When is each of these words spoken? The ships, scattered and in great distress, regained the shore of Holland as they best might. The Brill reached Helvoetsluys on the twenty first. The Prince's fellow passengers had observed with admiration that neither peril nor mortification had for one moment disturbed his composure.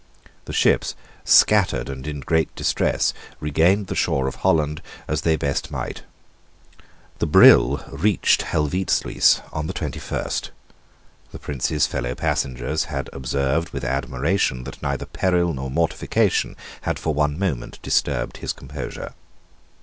The 0.45 0.51
ships, 0.53 0.95
scattered 1.25 1.87
and 1.87 2.07
in 2.07 2.21
great 2.21 2.55
distress, 2.55 3.13
regained 3.39 3.85
the 3.85 3.93
shore 3.93 4.25
of 4.25 4.33
Holland 4.37 4.81
as 5.07 5.21
they 5.21 5.35
best 5.35 5.69
might. 5.69 6.01
The 7.19 7.27
Brill 7.27 7.85
reached 7.91 8.41
Helvoetsluys 8.41 9.41
on 9.53 9.67
the 9.67 9.73
twenty 9.73 9.99
first. 9.99 10.49
The 11.31 11.37
Prince's 11.37 11.85
fellow 11.85 12.15
passengers 12.15 12.85
had 12.85 13.11
observed 13.13 13.69
with 13.69 13.83
admiration 13.85 14.63
that 14.63 14.81
neither 14.81 15.05
peril 15.05 15.53
nor 15.53 15.69
mortification 15.69 16.55
had 16.81 16.97
for 16.97 17.13
one 17.13 17.37
moment 17.37 17.77
disturbed 17.83 18.37
his 18.37 18.53
composure. 18.53 19.13